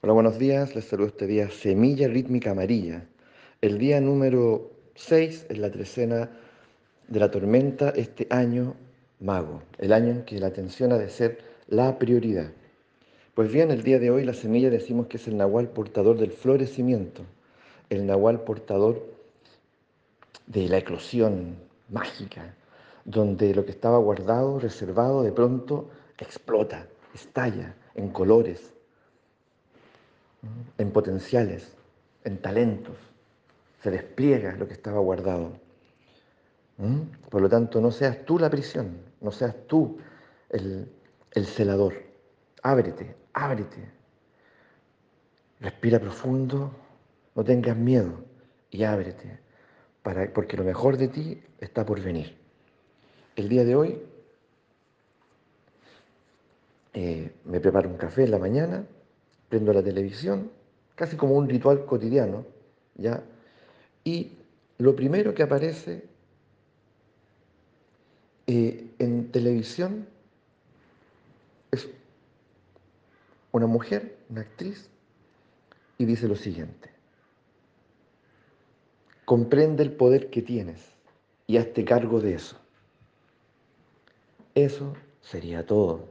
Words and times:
Hola, 0.00 0.12
buenos 0.12 0.38
días. 0.38 0.76
Les 0.76 0.84
saludo 0.84 1.08
este 1.08 1.26
día 1.26 1.50
Semilla 1.50 2.06
Rítmica 2.06 2.52
Amarilla. 2.52 3.04
El 3.60 3.78
día 3.78 4.00
número 4.00 4.70
6 4.94 5.46
en 5.48 5.60
la 5.60 5.72
trecena 5.72 6.30
de 7.08 7.18
la 7.18 7.32
tormenta 7.32 7.90
este 7.90 8.28
año 8.30 8.76
mago, 9.18 9.60
el 9.78 9.92
año 9.92 10.10
en 10.10 10.24
que 10.24 10.38
la 10.38 10.46
atención 10.46 10.92
ha 10.92 10.98
de 10.98 11.10
ser 11.10 11.38
la 11.66 11.98
prioridad. 11.98 12.52
Pues 13.34 13.50
bien, 13.50 13.72
el 13.72 13.82
día 13.82 13.98
de 13.98 14.12
hoy 14.12 14.24
la 14.24 14.34
semilla 14.34 14.70
decimos 14.70 15.08
que 15.08 15.16
es 15.16 15.26
el 15.26 15.36
nahual 15.36 15.70
portador 15.70 16.16
del 16.16 16.30
florecimiento, 16.30 17.22
el 17.90 18.06
nahual 18.06 18.42
portador 18.42 19.04
de 20.46 20.68
la 20.68 20.78
eclosión 20.78 21.56
mágica, 21.88 22.54
donde 23.04 23.52
lo 23.52 23.64
que 23.64 23.72
estaba 23.72 23.98
guardado, 23.98 24.60
reservado, 24.60 25.24
de 25.24 25.32
pronto 25.32 25.90
explota, 26.18 26.86
estalla 27.12 27.74
en 27.96 28.10
colores, 28.10 28.77
en 30.78 30.90
potenciales, 30.92 31.76
en 32.24 32.38
talentos. 32.38 32.96
Se 33.82 33.90
despliega 33.90 34.56
lo 34.56 34.66
que 34.66 34.74
estaba 34.74 35.00
guardado. 35.00 35.52
¿Mm? 36.78 37.00
Por 37.28 37.42
lo 37.42 37.48
tanto, 37.48 37.80
no 37.80 37.90
seas 37.90 38.24
tú 38.24 38.38
la 38.38 38.50
prisión, 38.50 38.98
no 39.20 39.30
seas 39.32 39.54
tú 39.66 39.98
el, 40.50 40.88
celador. 41.46 41.94
Ábrete, 42.62 43.14
ábrete. 43.32 43.90
Respira 45.60 45.98
profundo, 45.98 46.72
no 47.34 47.44
tengas 47.44 47.76
miedo 47.76 48.24
y 48.70 48.84
ábrete, 48.84 49.40
para, 50.02 50.32
porque 50.32 50.56
lo 50.56 50.64
mejor 50.64 50.96
de 50.96 51.08
ti 51.08 51.42
está 51.60 51.84
por 51.84 52.00
venir. 52.00 52.36
El 53.34 53.48
día 53.48 53.64
de 53.64 53.74
hoy 53.74 54.02
eh, 56.92 57.32
me 57.44 57.60
preparo 57.60 57.88
un 57.88 57.96
café 57.96 58.24
en 58.24 58.30
la 58.30 58.38
mañana 58.38 58.84
prendo 59.48 59.72
la 59.72 59.82
televisión, 59.82 60.50
casi 60.94 61.16
como 61.16 61.34
un 61.34 61.48
ritual 61.48 61.84
cotidiano, 61.86 62.44
¿ya? 62.96 63.22
Y 64.04 64.32
lo 64.78 64.94
primero 64.94 65.34
que 65.34 65.42
aparece 65.42 66.04
eh, 68.46 68.90
en 68.98 69.30
televisión 69.30 70.06
es 71.70 71.88
una 73.52 73.66
mujer, 73.66 74.16
una 74.30 74.42
actriz, 74.42 74.88
y 75.98 76.04
dice 76.04 76.28
lo 76.28 76.36
siguiente, 76.36 76.90
comprende 79.24 79.82
el 79.82 79.92
poder 79.92 80.30
que 80.30 80.42
tienes 80.42 80.80
y 81.46 81.56
hazte 81.56 81.84
cargo 81.84 82.20
de 82.20 82.34
eso. 82.34 82.56
Eso 84.54 84.94
sería 85.20 85.66
todo. 85.66 86.08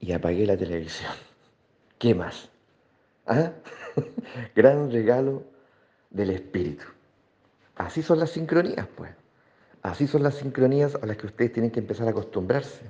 Y 0.00 0.12
apagué 0.12 0.46
la 0.46 0.56
televisión. 0.56 1.27
¿Qué 1.98 2.14
más? 2.14 2.48
¿Ah? 3.26 3.52
Gran 4.54 4.90
regalo 4.90 5.42
del 6.10 6.30
Espíritu. 6.30 6.84
Así 7.74 8.02
son 8.02 8.20
las 8.20 8.30
sincronías, 8.30 8.86
pues. 8.96 9.10
Así 9.82 10.06
son 10.06 10.22
las 10.22 10.36
sincronías 10.36 10.94
a 10.94 11.06
las 11.06 11.16
que 11.16 11.26
ustedes 11.26 11.52
tienen 11.52 11.70
que 11.70 11.80
empezar 11.80 12.06
a 12.06 12.10
acostumbrarse. 12.10 12.82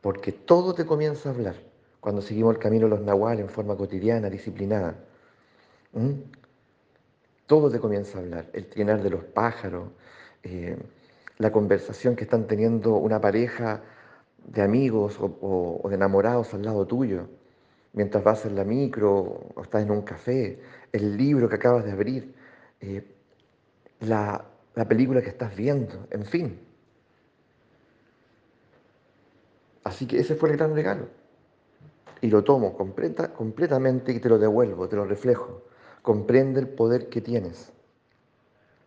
Porque 0.00 0.30
todo 0.32 0.72
te 0.74 0.86
comienza 0.86 1.28
a 1.28 1.32
hablar 1.32 1.56
cuando 2.00 2.22
seguimos 2.22 2.54
el 2.54 2.60
camino 2.60 2.84
de 2.86 2.90
los 2.90 3.00
nahuales 3.00 3.44
en 3.44 3.50
forma 3.50 3.76
cotidiana, 3.76 4.30
disciplinada. 4.30 4.94
¿Mm? 5.92 6.12
Todo 7.46 7.70
te 7.70 7.80
comienza 7.80 8.18
a 8.18 8.20
hablar. 8.20 8.46
El 8.52 8.68
trinar 8.68 9.02
de 9.02 9.10
los 9.10 9.24
pájaros, 9.24 9.90
eh, 10.44 10.76
la 11.38 11.50
conversación 11.50 12.14
que 12.14 12.24
están 12.24 12.46
teniendo 12.46 12.94
una 12.94 13.20
pareja 13.20 13.82
de 14.44 14.62
amigos 14.62 15.18
o 15.20 15.84
de 15.88 15.94
enamorados 15.96 16.54
al 16.54 16.62
lado 16.62 16.86
tuyo 16.86 17.28
mientras 17.92 18.22
vas 18.22 18.44
en 18.44 18.54
la 18.56 18.64
micro 18.64 19.12
o 19.54 19.62
estás 19.62 19.82
en 19.82 19.90
un 19.90 20.02
café, 20.02 20.60
el 20.92 21.16
libro 21.16 21.48
que 21.48 21.56
acabas 21.56 21.84
de 21.84 21.92
abrir, 21.92 22.34
eh, 22.80 23.04
la, 24.00 24.44
película 24.88 25.20
que 25.20 25.28
estás 25.28 25.56
viendo, 25.56 26.06
en 26.10 26.24
fin. 26.24 26.60
Así 29.84 30.06
que 30.06 30.20
ese 30.20 30.34
fue 30.34 30.50
el 30.50 30.56
gran 30.56 30.74
regalo. 30.74 31.08
Y 32.20 32.28
lo 32.28 32.44
tomo 32.44 32.76
completa, 32.76 33.32
completamente 33.32 34.12
y 34.12 34.20
te 34.20 34.28
lo 34.28 34.38
devuelvo, 34.38 34.88
te 34.88 34.96
lo 34.96 35.04
reflejo. 35.04 35.62
Comprende 36.02 36.60
el 36.60 36.68
poder 36.68 37.08
que 37.08 37.20
tienes 37.20 37.72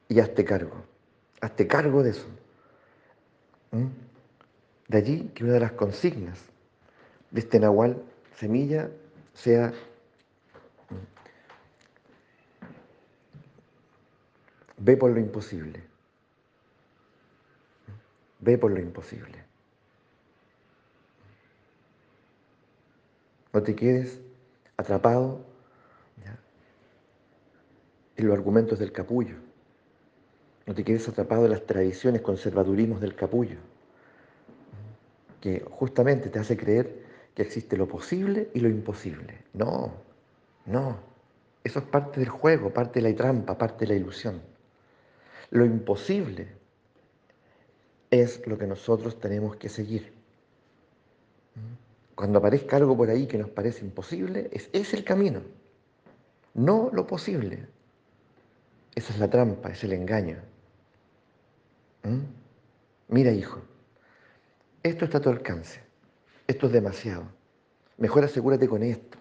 y 0.08 0.20
hazte 0.20 0.46
cargo. 0.46 0.76
Hazte 1.42 1.68
cargo 1.68 2.04
de 2.04 2.12
eso. 2.12 2.28
¿Mm? 3.72 3.88
De 4.88 4.98
allí 4.98 5.32
que 5.34 5.44
una 5.44 5.54
de 5.54 5.60
las 5.62 5.72
consignas 5.74 6.40
de 7.32 7.40
este 7.40 7.60
Nahual 7.60 8.04
semilla 8.42 8.90
sea 9.36 9.72
ve 14.78 14.98
por 14.98 15.12
lo 15.12 15.20
imposible. 15.20 15.84
Ve 18.40 18.58
por 18.58 18.72
lo 18.72 18.80
imposible. 18.80 19.44
No 23.54 23.62
te 23.62 23.76
quedes 23.76 24.20
atrapado 24.76 25.46
en 28.16 28.26
los 28.26 28.36
argumentos 28.36 28.80
del 28.80 28.92
capullo. 28.92 29.36
No 30.66 30.74
te 30.74 30.84
quedes 30.84 31.08
atrapado 31.08 31.46
en 31.46 31.52
las 31.52 31.68
tradiciones, 31.68 32.24
conservadurismos 32.24 33.02
del 33.02 33.14
capullo, 33.14 33.58
que 35.42 35.64
justamente 35.70 36.30
te 36.30 36.40
hace 36.40 36.58
creer 36.58 37.11
que 37.36 37.44
existe 37.44 37.78
lo 37.78 37.88
posible 37.88 38.50
y 38.54 38.60
lo 38.60 38.70
imposible. 38.70 39.40
No, 39.54 39.94
no. 40.66 41.00
Eso 41.64 41.80
es 41.80 41.86
parte 41.86 42.20
del 42.20 42.30
juego, 42.30 42.74
parte 42.74 43.02
de 43.02 43.10
la 43.10 43.16
trampa, 43.16 43.58
parte 43.58 43.86
de 43.86 43.94
la 43.94 44.00
ilusión. 44.00 44.42
Lo 45.52 45.66
imposible 45.66 46.48
es 48.10 48.46
lo 48.48 48.58
que 48.58 48.68
nosotros 48.68 49.20
tenemos 49.20 49.56
que 49.56 49.70
seguir. 49.70 50.12
Cuando 52.16 52.40
aparezca 52.40 52.78
algo 52.78 52.98
por 52.98 53.10
ahí 53.10 53.28
que 53.28 53.38
nos 53.38 53.50
parece 53.50 53.86
imposible, 53.86 54.50
es, 54.52 54.70
es 54.74 54.94
el 54.94 55.04
camino, 55.04 55.42
no 56.54 56.90
lo 56.92 57.08
posible. 57.08 57.68
Esa 58.94 59.14
es 59.14 59.20
la 59.20 59.30
trampa, 59.30 59.70
es 59.70 59.84
el 59.84 59.94
engaño. 59.94 60.38
¿Mm? 62.04 62.20
Mira, 63.08 63.32
hijo, 63.32 63.62
esto 64.84 65.06
está 65.06 65.20
a 65.20 65.22
tu 65.22 65.30
alcance 65.30 65.91
esto 66.52 66.68
es 66.68 66.74
demasiado. 66.74 67.24
Mejor 67.98 68.24
asegúrate 68.24 68.68
con 68.68 68.84
esto. 68.84 69.18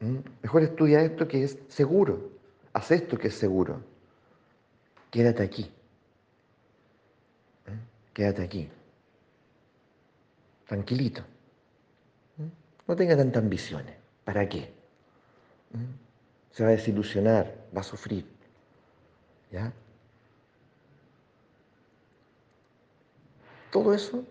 ¿Mm? 0.00 0.18
Mejor 0.42 0.62
estudia 0.62 1.02
esto 1.02 1.28
que 1.28 1.44
es 1.44 1.58
seguro. 1.68 2.30
Haz 2.72 2.90
esto 2.90 3.18
que 3.18 3.28
es 3.28 3.34
seguro. 3.34 3.80
Quédate 5.10 5.42
aquí. 5.42 5.70
¿Mm? 7.66 8.12
Quédate 8.12 8.42
aquí. 8.42 8.68
Tranquilito. 10.66 11.22
¿Mm? 12.36 12.88
No 12.88 12.96
tenga 12.96 13.16
tantas 13.16 13.42
ambiciones. 13.42 13.94
¿Para 14.24 14.48
qué? 14.48 14.72
Se 16.50 16.62
va 16.62 16.70
a 16.70 16.72
desilusionar, 16.72 17.54
va 17.76 17.80
a 17.80 17.84
sufrir. 17.84 18.26
¿Ya? 19.50 19.72
Todo 23.70 23.94
eso 23.94 24.24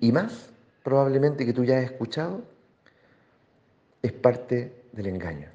y 0.00 0.12
más 0.12 0.50
probablemente 0.86 1.44
que 1.44 1.52
tú 1.52 1.64
ya 1.64 1.78
has 1.78 1.84
escuchado, 1.84 2.44
es 4.02 4.12
parte 4.12 4.84
del 4.92 5.08
engaño. 5.08 5.48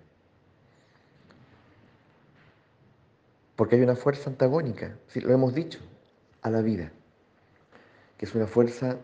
Porque 3.55 3.77
hay 3.77 3.81
una 3.81 3.95
fuerza 3.95 4.29
antagónica, 4.29 4.97
si 5.07 5.21
lo 5.21 5.31
hemos 5.31 5.55
dicho, 5.55 5.79
a 6.41 6.49
la 6.49 6.61
vida, 6.61 6.91
que 8.17 8.25
es 8.25 8.35
una 8.35 8.45
fuerza 8.45 8.97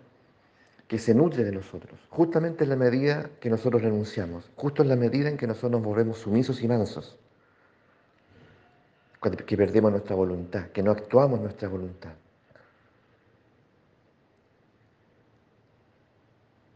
que 0.90 1.00
se 1.00 1.16
nutre 1.16 1.46
de 1.46 1.54
nosotros, 1.54 1.98
justamente 2.10 2.66
en 2.66 2.72
la 2.72 2.76
medida 2.76 3.30
que 3.40 3.50
nosotros 3.50 3.82
renunciamos, 3.82 4.52
justo 4.58 4.82
en 4.84 4.90
la 4.90 4.98
medida 4.98 5.30
en 5.30 5.38
que 5.38 5.48
nosotros 5.48 5.72
nos 5.72 5.82
volvemos 5.82 6.18
sumisos 6.18 6.62
y 6.62 6.68
mansos, 6.68 7.18
que 9.22 9.56
perdemos 9.56 9.92
nuestra 9.92 10.18
voluntad, 10.18 10.72
que 10.72 10.84
no 10.84 10.92
actuamos 10.92 11.40
nuestra 11.40 11.70
voluntad. 11.70 12.12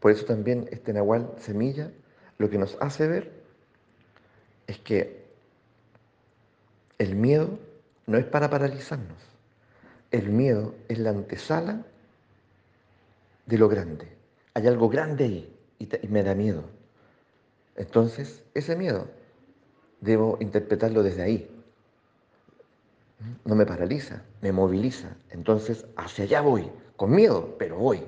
Por 0.02 0.10
eso 0.10 0.24
también 0.24 0.68
este 0.72 0.92
Nahual 0.92 1.32
Semilla 1.38 1.92
lo 2.36 2.50
que 2.50 2.58
nos 2.58 2.76
hace 2.80 3.06
ver 3.06 3.30
es 4.66 4.78
que 4.78 5.22
el 6.98 7.14
miedo 7.14 7.56
no 8.08 8.18
es 8.18 8.24
para 8.24 8.50
paralizarnos. 8.50 9.16
El 10.10 10.30
miedo 10.30 10.74
es 10.88 10.98
la 10.98 11.10
antesala 11.10 11.86
de 13.46 13.58
lo 13.58 13.68
grande. 13.68 14.08
Hay 14.54 14.66
algo 14.66 14.88
grande 14.88 15.24
ahí 15.24 15.56
y, 15.78 15.88
y 16.04 16.08
me 16.08 16.24
da 16.24 16.34
miedo. 16.34 16.64
Entonces, 17.76 18.42
ese 18.54 18.74
miedo 18.74 19.06
debo 20.00 20.36
interpretarlo 20.40 21.04
desde 21.04 21.22
ahí. 21.22 21.48
No 23.44 23.54
me 23.54 23.66
paraliza, 23.66 24.24
me 24.40 24.50
moviliza. 24.50 25.14
Entonces, 25.30 25.86
hacia 25.94 26.24
allá 26.24 26.40
voy, 26.40 26.68
con 26.96 27.12
miedo, 27.12 27.54
pero 27.56 27.76
voy. 27.76 28.02